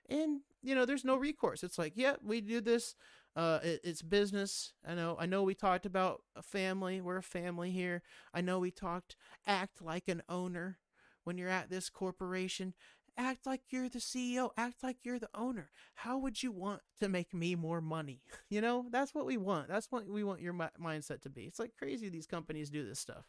[0.08, 1.64] And, you know, there's no recourse.
[1.64, 2.94] It's like, yeah, we do this
[3.36, 4.72] uh, it, it's business.
[4.86, 5.16] I know.
[5.20, 5.42] I know.
[5.42, 7.00] We talked about a family.
[7.00, 8.02] We're a family here.
[8.32, 8.58] I know.
[8.58, 9.14] We talked
[9.46, 10.78] act like an owner
[11.24, 12.72] when you're at this corporation.
[13.18, 14.50] Act like you're the CEO.
[14.56, 15.70] Act like you're the owner.
[15.94, 18.20] How would you want to make me more money?
[18.48, 19.68] You know, that's what we want.
[19.68, 21.42] That's what we want your mi- mindset to be.
[21.44, 23.24] It's like crazy these companies do this stuff,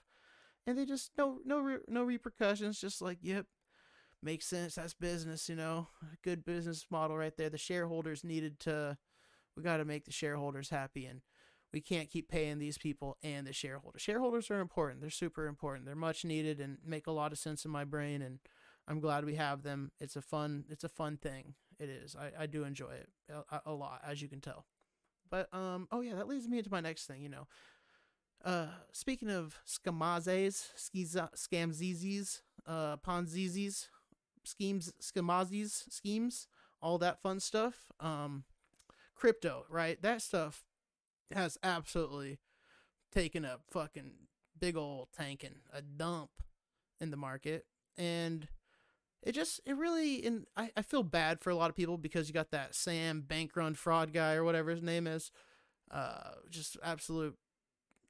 [0.68, 2.80] and they just no no re- no repercussions.
[2.80, 3.46] Just like, yep,
[4.24, 4.76] makes sense.
[4.76, 5.50] That's business.
[5.50, 5.88] You know,
[6.24, 7.50] good business model right there.
[7.50, 8.98] The shareholders needed to
[9.58, 11.22] we got to make the shareholders happy and
[11.74, 14.02] we can't keep paying these people and the shareholders.
[14.02, 15.02] Shareholders are important.
[15.02, 15.86] They're super important.
[15.86, 18.40] They're much needed and make a lot of sense in my brain and
[18.88, 19.92] I'm glad we have them.
[20.00, 21.56] It's a fun it's a fun thing.
[21.80, 22.16] It is.
[22.16, 23.10] I, I do enjoy it
[23.52, 24.66] a, a lot as you can tell.
[25.30, 27.48] But um oh yeah, that leads me into my next thing, you know.
[28.44, 30.68] Uh speaking of scamazes,
[31.36, 33.88] scamzizis, uh ponzizis,
[34.44, 36.48] schemes, scamazis, schemes,
[36.82, 37.92] all that fun stuff.
[38.00, 38.46] Um
[39.16, 40.02] crypto, right?
[40.02, 40.64] That stuff
[41.34, 42.40] has absolutely
[43.12, 44.12] taken a fucking
[44.60, 46.30] big old tanking, a dump
[47.00, 47.66] in the market.
[47.98, 48.48] And
[49.28, 52.30] it just it really and I, I feel bad for a lot of people because
[52.30, 55.32] you got that Sam Bankrun fraud guy or whatever his name is.
[55.92, 57.36] Uh just absolute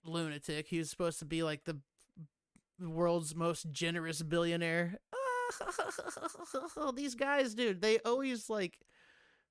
[0.05, 0.67] lunatic.
[0.67, 1.79] He was supposed to be like the
[2.79, 4.99] world's most generous billionaire.
[6.95, 8.79] These guys, dude, they always like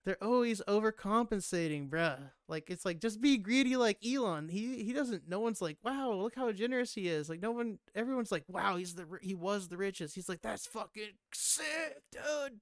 [0.06, 2.30] they're always overcompensating, bruh.
[2.48, 4.48] Like it's like just be greedy like Elon.
[4.48, 5.28] He he doesn't.
[5.28, 7.28] No one's like, wow, look how generous he is.
[7.28, 7.80] Like no one.
[7.92, 10.14] Everyone's like, wow, he's the he was the richest.
[10.14, 12.60] He's like, that's fucking sick, dude.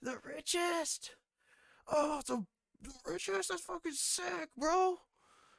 [0.00, 1.16] The richest.
[1.90, 2.44] Oh, the
[3.04, 3.48] richest.
[3.48, 4.98] That's fucking sick, bro.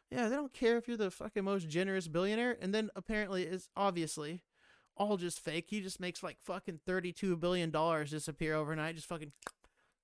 [0.10, 2.58] Yeah, they don't care if you're the fucking most generous billionaire.
[2.62, 4.44] And then apparently, it's obviously
[4.96, 5.66] all just fake.
[5.68, 8.96] He just makes like fucking thirty-two billion dollars disappear overnight.
[8.96, 9.34] Just fucking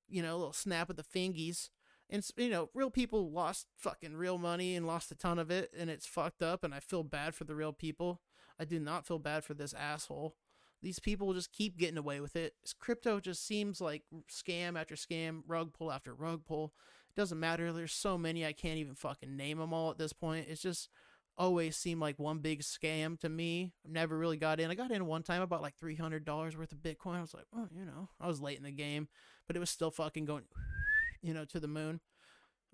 [0.08, 1.70] you know, a little snap of the fingies.
[2.10, 5.72] And, you know, real people lost fucking real money and lost a ton of it,
[5.78, 8.22] and it's fucked up, and I feel bad for the real people.
[8.60, 10.36] I do not feel bad for this asshole.
[10.82, 12.54] These people just keep getting away with it.
[12.78, 16.74] Crypto just seems like scam after scam, rug pull after rug pull.
[17.10, 17.72] It doesn't matter.
[17.72, 20.48] There's so many, I can't even fucking name them all at this point.
[20.50, 20.90] It's just
[21.38, 23.74] always seemed like one big scam to me.
[23.86, 24.70] I never really got in.
[24.70, 27.16] I got in one time about like $300 worth of Bitcoin.
[27.16, 29.08] I was like, oh, you know, I was late in the game
[29.54, 30.44] but it was still fucking going,
[31.22, 32.00] you know, to the moon.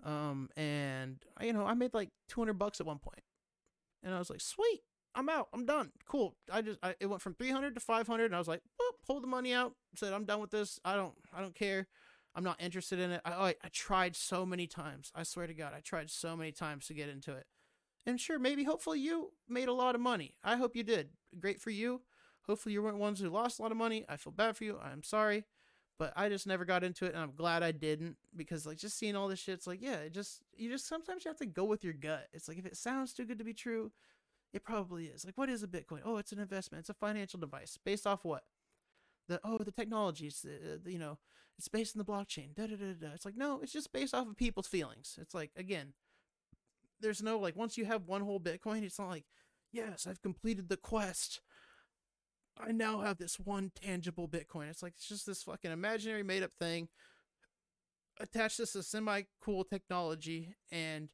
[0.02, 3.20] Um, and you know, I made like 200 bucks at one point,
[4.02, 4.80] and I was like, sweet,
[5.14, 6.36] I'm out, I'm done, cool.
[6.50, 9.20] I just, I, it went from 300 to 500, and I was like, Boop, pull
[9.20, 10.80] the money out, said I'm done with this.
[10.86, 11.86] I don't, I don't care.
[12.34, 13.20] I'm not interested in it.
[13.26, 15.12] I, I, I tried so many times.
[15.14, 17.44] I swear to God, I tried so many times to get into it.
[18.06, 20.36] And sure, maybe, hopefully, you made a lot of money.
[20.42, 21.10] I hope you did.
[21.38, 22.00] Great for you.
[22.46, 24.06] Hopefully, you weren't ones who lost a lot of money.
[24.08, 24.78] I feel bad for you.
[24.82, 25.44] I'm sorry
[26.00, 28.98] but I just never got into it, and I'm glad I didn't because like just
[28.98, 31.46] seeing all this shit, it's like yeah, it just you just sometimes you have to
[31.46, 32.26] go with your gut.
[32.32, 33.92] It's like if it sounds too good to be true,
[34.54, 35.26] it probably is.
[35.26, 36.00] Like what is a Bitcoin?
[36.02, 36.80] Oh, it's an investment.
[36.80, 38.44] It's a financial device based off what?
[39.28, 41.18] The oh the technologies, the, uh, the, you know,
[41.58, 42.54] it's based in the blockchain.
[42.54, 43.12] Da, da, da, da.
[43.14, 45.18] It's like no, it's just based off of people's feelings.
[45.20, 45.92] It's like again,
[46.98, 49.26] there's no like once you have one whole Bitcoin, it's not like
[49.70, 51.42] yes, I've completed the quest.
[52.66, 54.70] I now have this one tangible Bitcoin.
[54.70, 56.88] It's like it's just this fucking imaginary made up thing
[58.20, 61.08] attached to some semi cool technology, and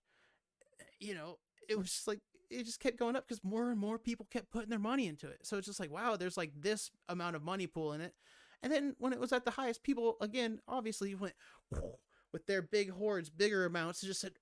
[1.01, 3.99] you know, it was just like it just kept going up because more and more
[3.99, 5.41] people kept putting their money into it.
[5.43, 8.15] So it's just like, wow, there's like this amount of money pool in it.
[8.63, 11.35] And then when it was at the highest, people again obviously went
[12.33, 14.33] with their big hordes, bigger amounts, and just said,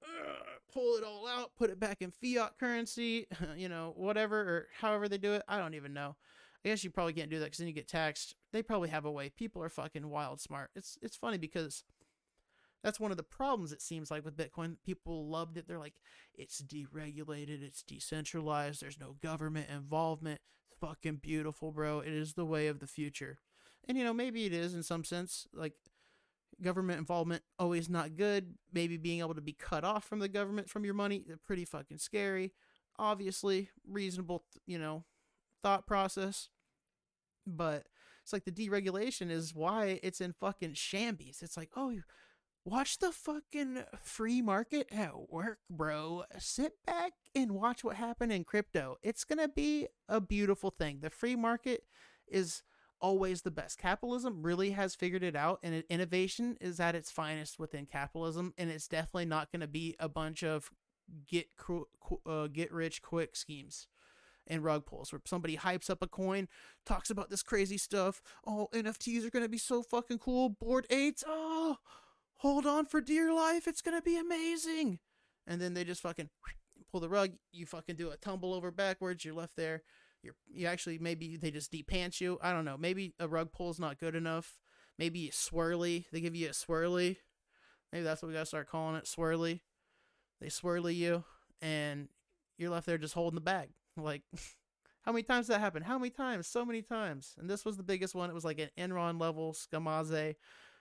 [0.72, 5.08] pull it all out, put it back in fiat currency, you know, whatever or however
[5.08, 5.42] they do it.
[5.48, 6.16] I don't even know.
[6.64, 8.34] I guess you probably can't do that because then you get taxed.
[8.52, 9.28] They probably have a way.
[9.28, 10.70] People are fucking wild smart.
[10.74, 11.84] It's it's funny because
[12.82, 14.76] that's one of the problems it seems like with Bitcoin.
[14.84, 15.66] People loved it.
[15.66, 15.94] They're like,
[16.34, 20.40] it's deregulated, it's decentralized, there's no government involvement.
[20.70, 22.00] It's fucking beautiful, bro.
[22.00, 23.38] It is the way of the future.
[23.88, 25.46] And you know, maybe it is in some sense.
[25.54, 25.72] Like
[26.62, 28.54] government involvement always not good.
[28.72, 31.98] Maybe being able to be cut off from the government from your money, pretty fucking
[31.98, 32.52] scary.
[32.98, 35.04] Obviously, reasonable, you know,
[35.62, 36.50] thought process.
[37.46, 37.86] But
[38.22, 41.42] it's like the deregulation is why it's in fucking shambles.
[41.42, 41.94] It's like, oh,
[42.64, 46.24] watch the fucking free market at work, bro.
[46.38, 48.96] Sit back and watch what happened in crypto.
[49.02, 51.00] It's going to be a beautiful thing.
[51.00, 51.84] The free market
[52.26, 52.62] is
[53.00, 53.78] always the best.
[53.78, 58.70] Capitalism really has figured it out, and innovation is at its finest within capitalism, and
[58.70, 60.70] it's definitely not going to be a bunch of
[61.28, 61.48] get
[62.26, 63.88] uh, get rich quick schemes
[64.46, 66.48] and rug pulls where somebody hypes up a coin,
[66.84, 68.22] talks about this crazy stuff.
[68.46, 70.50] Oh, NFTs are going to be so fucking cool.
[70.50, 71.24] Bored Apes.
[71.26, 71.78] Oh,
[72.36, 73.66] hold on for dear life.
[73.66, 74.98] It's going to be amazing.
[75.46, 76.30] And then they just fucking
[76.90, 77.32] pull the rug.
[77.52, 79.24] You fucking do a tumble over backwards.
[79.24, 79.82] You're left there.
[80.22, 82.38] You're, you actually, maybe they just deep pants you.
[82.42, 82.76] I don't know.
[82.78, 84.58] Maybe a rug pull is not good enough.
[84.98, 86.06] Maybe swirly.
[86.12, 87.16] They give you a swirly.
[87.92, 89.60] Maybe that's what we got to start calling it swirly.
[90.40, 91.24] They swirly you,
[91.62, 92.08] and
[92.58, 93.70] you're left there just holding the bag.
[93.96, 94.22] Like,
[95.02, 95.84] how many times that happened?
[95.84, 96.46] How many times?
[96.46, 97.34] So many times.
[97.38, 98.30] And this was the biggest one.
[98.30, 100.34] It was like an Enron level Scamaze.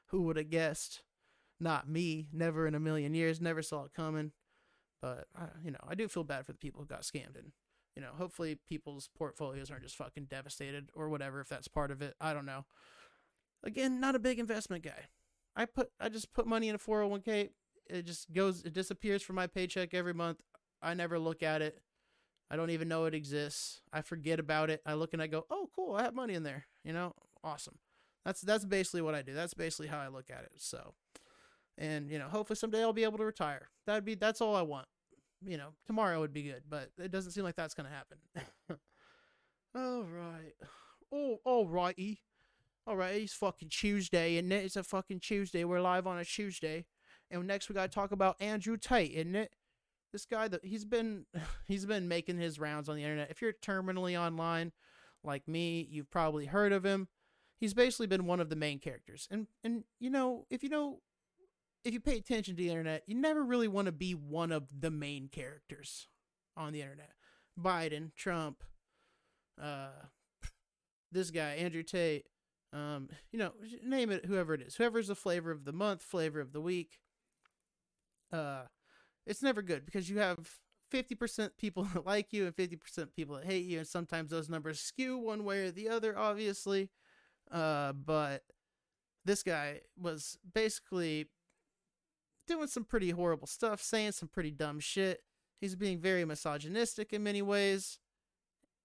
[0.08, 1.04] Who would have guessed?
[1.60, 2.28] Not me.
[2.32, 3.42] Never in a million years.
[3.42, 4.32] Never saw it coming.
[5.02, 7.38] But, uh, you know, I do feel bad for the people who got scammed.
[7.38, 7.52] And,
[7.96, 12.02] you know, hopefully people's portfolios aren't just fucking devastated or whatever, if that's part of
[12.02, 12.16] it.
[12.22, 12.66] I don't know.
[13.64, 15.08] Again, not a big investment guy.
[15.56, 17.50] I put, I just put money in a 401k.
[17.90, 20.40] It just goes, it disappears from my paycheck every month.
[20.82, 21.82] I never look at it.
[22.54, 23.82] I don't even know it exists.
[23.92, 24.80] I forget about it.
[24.86, 25.96] I look and I go, "Oh, cool!
[25.96, 27.80] I have money in there." You know, awesome.
[28.26, 29.34] That's that's basically what I do.
[29.34, 30.52] That's basically how I look at it.
[30.58, 30.94] So,
[31.80, 33.70] and you know, hopefully someday I'll be able to retire.
[33.88, 34.86] That'd be that's all I want.
[35.44, 38.20] You know, tomorrow would be good, but it doesn't seem like that's gonna happen.
[39.76, 40.54] all right,
[41.12, 42.22] oh, all righty,
[42.86, 43.16] all right.
[43.16, 44.64] It's fucking Tuesday, and it?
[44.64, 45.64] it's a fucking Tuesday.
[45.64, 46.86] We're live on a Tuesday,
[47.32, 49.54] and next we gotta talk about Andrew Tate, isn't it?
[50.14, 51.26] This guy that he's been
[51.68, 53.32] he's been making his rounds on the internet.
[53.32, 54.72] If you're terminally online,
[55.24, 57.10] like me, you've probably heard of him.
[57.60, 61.02] He's basically been one of the main characters, and and you know if you know
[61.84, 64.68] if you pay attention to the internet, you never really want to be one of
[64.78, 66.08] the main characters
[66.56, 67.12] on the internet.
[67.60, 68.64] Biden, Trump,
[69.62, 69.90] uh,
[71.12, 72.26] this guy, Andrew Tate,
[72.72, 73.52] um, you know,
[73.84, 77.00] name it, whoever it is, whoever's the flavor of the month, flavor of the week.
[78.32, 78.64] Uh,
[79.26, 80.60] it's never good because you have
[80.94, 84.80] 50% people that like you and 50% people that hate you, and sometimes those numbers
[84.80, 86.90] skew one way or the other, obviously.
[87.52, 88.44] Uh, but
[89.26, 91.28] this guy was basically
[92.48, 95.22] doing some pretty horrible stuff, saying some pretty dumb shit.
[95.60, 98.00] He's being very misogynistic in many ways.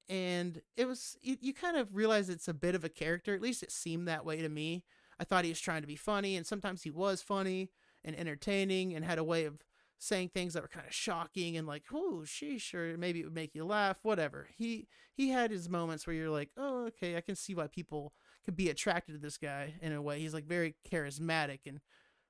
[0.08, 3.34] And it was, you, you kind of realize it's a bit of a character.
[3.34, 4.84] At least it seemed that way to me.
[5.20, 7.70] I thought he was trying to be funny, and sometimes he was funny
[8.04, 9.58] and entertaining and had a way of
[9.98, 13.34] saying things that were kind of shocking and like, oh, sheesh, or maybe it would
[13.34, 14.48] make you laugh, whatever.
[14.56, 18.12] He he had his moments where you're like, oh, okay, I can see why people
[18.44, 20.20] could be attracted to this guy in a way.
[20.20, 21.80] He's like very charismatic and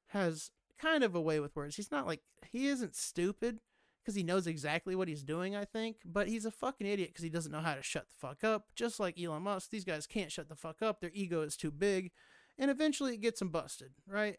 [0.09, 1.77] has kind of a way with words.
[1.77, 3.61] He's not like he isn't stupid
[4.03, 7.25] because he knows exactly what he's doing, I think, but he's a fucking idiot because
[7.25, 8.69] he doesn't know how to shut the fuck up.
[8.75, 11.01] Just like Elon Musk, these guys can't shut the fuck up.
[11.01, 12.13] Their ego is too big,
[12.59, 14.39] and eventually it gets them busted, right?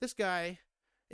[0.00, 0.58] This guy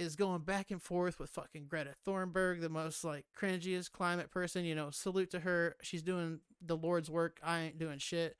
[0.00, 4.64] is going back and forth with fucking Greta Thunberg, the most like cringiest climate person.
[4.64, 5.76] You know, salute to her.
[5.82, 7.38] She's doing the Lord's work.
[7.44, 8.36] I ain't doing shit.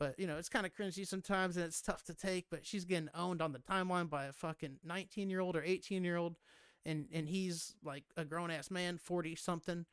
[0.00, 2.46] But you know, it's kind of cringy sometimes, and it's tough to take.
[2.50, 6.02] But she's getting owned on the timeline by a fucking 19 year old or 18
[6.02, 6.36] year old,
[6.84, 9.86] and and he's like a grown ass man, 40 something,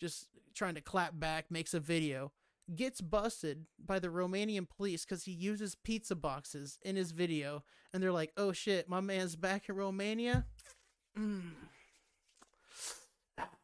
[0.00, 1.50] just trying to clap back.
[1.50, 2.32] Makes a video,
[2.74, 8.02] gets busted by the Romanian police because he uses pizza boxes in his video, and
[8.02, 10.46] they're like, "Oh shit, my man's back in Romania."
[11.18, 11.52] Mm.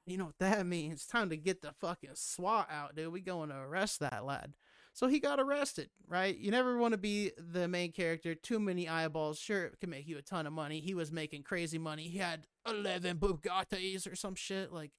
[0.06, 0.94] You know what that means?
[0.94, 3.12] It's time to get the fucking SWAT out, dude.
[3.12, 4.54] We going to arrest that lad.
[4.94, 6.36] So he got arrested, right?
[6.36, 8.34] You never want to be the main character.
[8.34, 9.38] Too many eyeballs.
[9.38, 10.80] Sure, it can make you a ton of money.
[10.80, 12.04] He was making crazy money.
[12.04, 14.72] He had 11 Bugattis or some shit.
[14.72, 14.90] Like,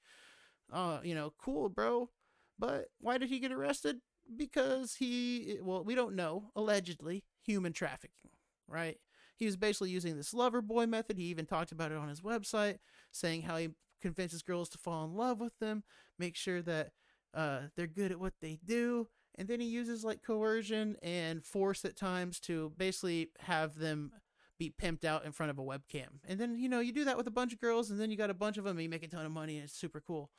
[0.72, 2.10] uh, you know, cool, bro.
[2.58, 3.98] But why did he get arrested?
[4.36, 8.32] Because he, well, we don't know, allegedly, human trafficking,
[8.68, 8.98] right?
[9.36, 11.18] He was basically using this lover boy method.
[11.18, 12.78] He even talked about it on his website,
[13.12, 13.70] saying how he
[14.02, 15.84] convinces girls to fall in love with them,
[16.20, 16.92] make sure that
[17.34, 21.84] uh, they're good at what they do, and then he uses like coercion and force
[21.86, 24.12] at times to basically have them
[24.60, 26.20] be pimped out in front of a webcam.
[26.28, 28.18] And then, you know, you do that with a bunch of girls and then you
[28.18, 30.02] got a bunch of them and you make a ton of money and it's super
[30.06, 30.30] cool.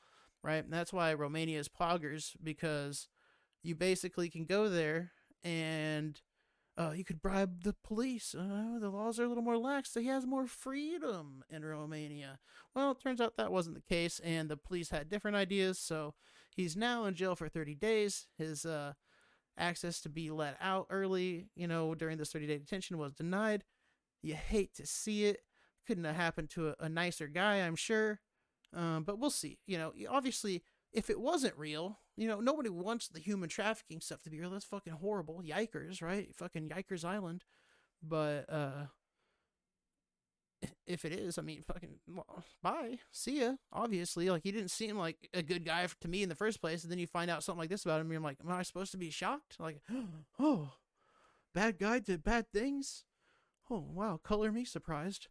[0.45, 0.63] Right?
[0.63, 3.09] And that's why Romania is poggers because
[3.63, 6.21] you basically can go there and
[6.77, 8.35] uh, you could bribe the police.
[8.35, 12.39] Uh, the laws are a little more lax, so he has more freedom in Romania.
[12.75, 16.15] Well, it turns out that wasn't the case, and the police had different ideas, so
[16.55, 18.27] He's now in jail for 30 days.
[18.39, 18.93] His uh,
[19.59, 23.65] access to be let out early, you know, during this 30 day detention was denied.
[24.23, 25.41] You hate to see it.
[25.87, 28.21] Couldn't have happened to a, a nicer guy, I'm sure.
[28.75, 29.59] Um, but we'll see.
[29.67, 34.23] You know, obviously, if it wasn't real, you know, nobody wants the human trafficking stuff
[34.23, 34.51] to be real.
[34.51, 35.43] That's fucking horrible.
[35.45, 36.35] Yikers, right?
[36.35, 37.45] Fucking Yikers Island.
[38.03, 38.87] But uh
[40.87, 41.99] if it is, I mean, fucking
[42.63, 43.53] bye, see ya.
[43.73, 46.83] Obviously, like he didn't seem like a good guy to me in the first place,
[46.83, 48.63] and then you find out something like this about him, and you're like, am I
[48.63, 49.57] supposed to be shocked?
[49.59, 49.81] Like,
[50.39, 50.73] oh,
[51.55, 53.05] bad guy did bad things.
[53.71, 55.29] Oh wow, color me surprised.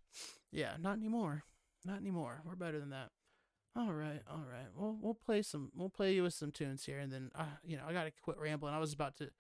[0.52, 1.44] Yeah, not anymore.
[1.86, 2.42] Not anymore.
[2.46, 3.10] We're better than that.
[3.76, 4.68] All right, all right.
[4.76, 5.72] We'll we'll play some.
[5.76, 8.38] We'll play you with some tunes here, and then uh, you know I gotta quit
[8.40, 8.74] rambling.
[8.74, 9.32] I was about to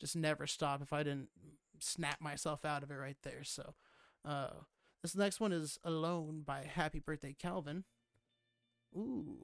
[0.00, 1.28] just never stop if I didn't
[1.78, 3.44] snap myself out of it right there.
[3.44, 3.74] So,
[4.24, 4.48] uh,
[5.02, 7.84] this next one is Alone by Happy Birthday Calvin.
[8.96, 9.36] Ooh.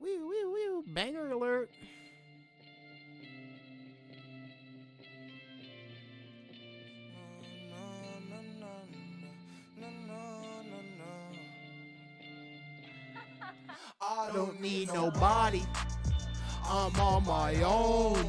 [0.00, 1.70] Wee wee wee banger alert.
[14.02, 15.62] I don't need nobody.
[16.68, 18.26] I'm on my own.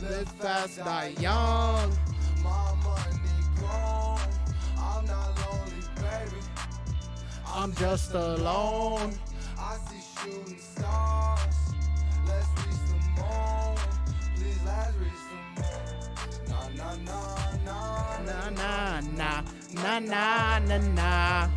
[0.00, 1.92] Live fast, die young.
[2.40, 3.18] My money
[3.56, 4.18] grown.
[4.78, 6.40] I'm not lonely, baby.
[7.52, 9.12] I'm just alone.
[9.58, 11.56] I see shooting stars.
[12.28, 13.76] Let's reach the moon.
[14.36, 16.46] Please, let's reach the moon.
[16.48, 18.20] Nah, nah, nah, nah.
[18.24, 19.42] Nah, nah, nah.
[19.74, 21.48] Nah, na na na na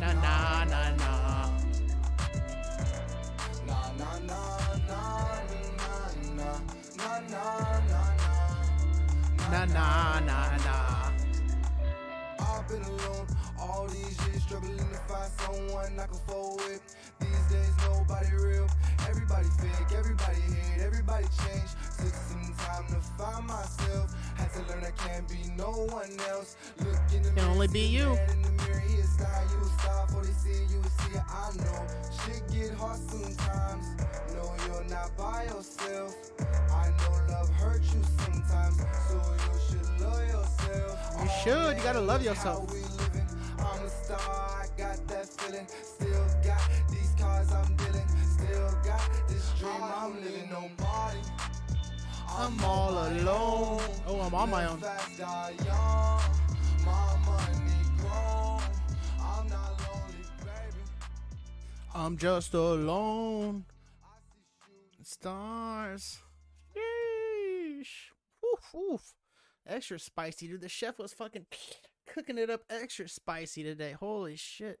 [0.00, 1.09] na na na
[9.50, 9.64] na.
[9.66, 11.12] Na na na na.
[12.38, 13.26] I've been alone
[13.58, 16.82] all these years, struggling to find someone I can fold with.
[17.20, 18.68] These days, nobody real,
[19.30, 21.70] everybody fake, everybody hate, everybody change.
[21.98, 26.56] Took some time to find myself, had to learn I can't be no one else.
[26.80, 28.12] Look in the Can mirror, only be you.
[28.32, 31.18] in the mirror, he a star, you a star, for they see you a see
[31.18, 31.86] I know.
[32.24, 33.86] Shit get hard sometimes,
[34.34, 36.14] no, you're not by yourself.
[36.72, 38.76] I know love hurts you sometimes,
[39.08, 41.22] so you should love yourself.
[41.22, 41.76] You should.
[41.76, 42.68] You gotta love yourself.
[42.68, 43.26] How we living?
[43.58, 45.66] I'm a star, I got that feeling.
[45.82, 46.60] Still got
[46.90, 48.09] these cars I'm dealing.
[48.50, 50.48] Still got this dream I'm living.
[50.50, 51.18] Nobody.
[52.28, 53.80] I'm all alone.
[54.08, 54.78] Oh, I'm on my own.
[54.80, 56.20] Fast, die young.
[56.84, 58.60] My money grown.
[59.20, 60.82] I'm not lonely, baby.
[61.94, 63.66] I'm just alone.
[65.04, 66.18] Stars.
[66.76, 68.10] Yeesh.
[68.42, 69.14] Woof, woof.
[69.64, 70.62] Extra spicy, dude.
[70.62, 71.46] The chef was fucking
[72.12, 73.92] cooking it up extra spicy today.
[73.92, 74.80] Holy shit.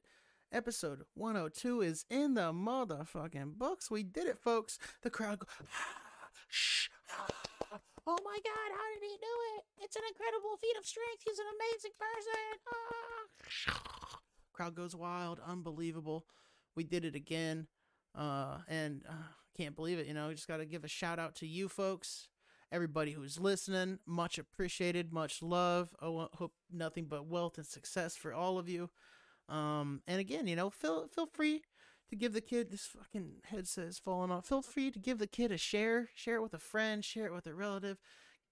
[0.52, 3.88] Episode 102 is in the motherfucking books.
[3.88, 4.78] We did it, folks.
[5.02, 9.64] The crowd go, "Ah, shh, ah." Oh my god, how did he do it?
[9.84, 11.22] It's an incredible feat of strength.
[11.24, 13.68] He's an amazing person.
[13.68, 14.20] Ah.
[14.52, 15.38] Crowd goes wild.
[15.46, 16.26] Unbelievable.
[16.74, 17.68] We did it again.
[18.14, 19.12] Uh, and uh,
[19.56, 20.08] can't believe it.
[20.08, 22.28] You know, just got to give a shout out to you folks,
[22.72, 24.00] everybody who's listening.
[24.04, 25.90] Much appreciated, much love.
[26.00, 28.90] I hope nothing but wealth and success for all of you.
[29.50, 31.62] Um, and again, you know, feel feel free
[32.08, 34.46] to give the kid this fucking headset is falling off.
[34.46, 36.08] Feel free to give the kid a share.
[36.14, 37.04] Share it with a friend.
[37.04, 37.98] Share it with a relative.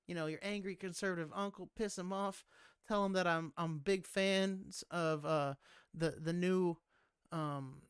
[0.06, 2.44] You know, your angry conservative uncle, piss him off.
[2.86, 5.54] Tell him that I'm I'm big fans of uh
[5.94, 6.76] the the new
[7.30, 7.82] um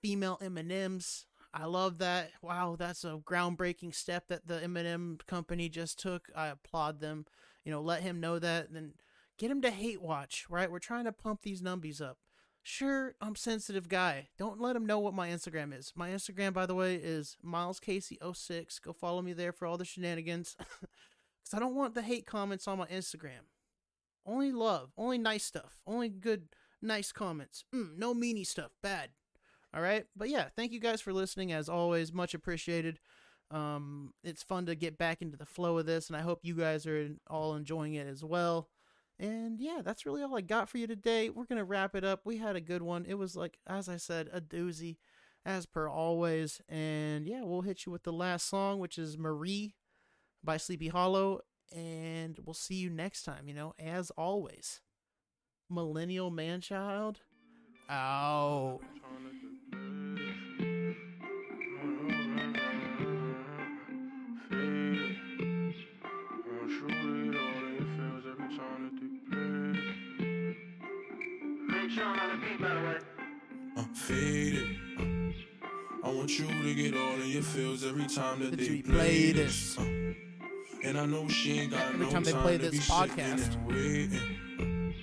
[0.00, 1.26] female M&Ms.
[1.52, 2.30] I love that.
[2.42, 6.28] Wow, that's a groundbreaking step that the M&M company just took.
[6.36, 7.24] I applaud them.
[7.64, 8.92] You know, let him know that then
[9.38, 10.70] get him to hate watch, right?
[10.70, 12.18] We're trying to pump these numbies up.
[12.62, 14.28] Sure, I'm sensitive guy.
[14.36, 15.92] Don't let him know what my Instagram is.
[15.96, 18.82] My Instagram, by the way, is milescasey06.
[18.82, 20.56] Go follow me there for all the shenanigans.
[21.48, 23.46] Because I don't want the hate comments on my Instagram.
[24.26, 26.48] Only love, only nice stuff, only good,
[26.82, 27.64] nice comments.
[27.74, 29.10] Mm, no meanie stuff, bad.
[29.72, 31.52] All right, but yeah, thank you guys for listening.
[31.52, 32.98] As always, much appreciated.
[33.50, 36.54] Um, it's fun to get back into the flow of this, and I hope you
[36.54, 38.68] guys are all enjoying it as well.
[39.20, 41.28] And yeah, that's really all I got for you today.
[41.28, 42.20] We're gonna wrap it up.
[42.24, 43.04] We had a good one.
[43.06, 44.98] It was like, as I said, a doozy,
[45.44, 46.60] as per always.
[46.68, 49.74] And yeah, we'll hit you with the last song, which is Marie
[50.44, 51.40] by Sleepy Hallow.
[51.74, 54.80] And we'll see you next time, you know, as always.
[55.68, 57.16] Millennial Manchild
[57.90, 58.80] out.
[76.28, 79.78] Want you to get all in your feels every time that, That they play this.
[79.78, 79.82] Uh,
[80.84, 83.54] and I know she ain't got Every no time they play to this be podcast.
[83.54, 84.94] and waiting.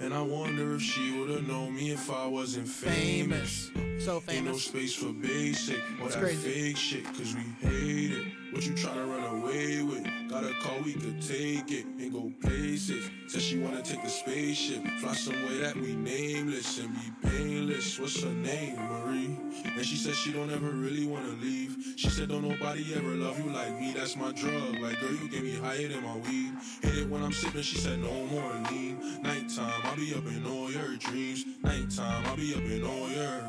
[0.00, 3.68] And I wonder if she would've known me if I wasn't famous.
[3.74, 4.04] Famous.
[4.06, 6.50] So Ain't no space for basic or that crazy.
[6.72, 8.26] fake shit, cause we hate it.
[8.52, 10.30] What you tryna run away with?
[10.30, 13.08] Got a call, we could take it and go places.
[13.28, 17.98] Said she wanna take the spaceship, fly somewhere that we nameless and be painless.
[17.98, 19.36] What's her name, Marie?
[19.64, 21.76] And she said she don't ever really wanna leave.
[21.96, 24.78] She said, Don't nobody ever love you like me, that's my drug.
[24.80, 26.52] Like, girl, you get me higher than my weed.
[26.82, 29.22] Hit it when I'm sipping, she said, No more lean.
[29.22, 31.44] Nighttime, I'll be up in all your dreams.
[31.62, 33.42] Nighttime, I'll be up in all your.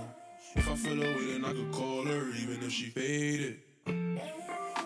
[0.56, 3.60] If I feel away, then I could call her, even if she faded.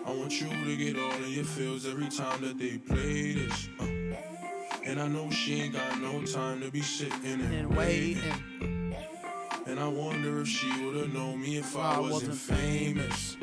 [0.06, 3.68] I want you to get all in your feels every time that they play this.
[3.78, 3.84] uh.
[4.84, 8.32] And I know she ain't got no time to be sitting and, And wait waiting.
[8.60, 8.94] and
[9.66, 13.36] And I wonder if she would've known me if I, I wasn't, wasn't famous.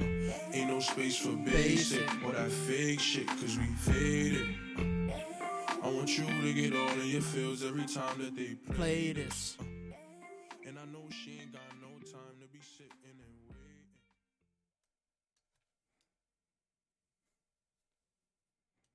[0.52, 2.24] Ain't no space for basic, Basic.
[2.26, 4.48] or that fake shit, cause we faded.
[5.84, 9.14] I want you to get all in your feels every time that they play play
[9.14, 9.58] this.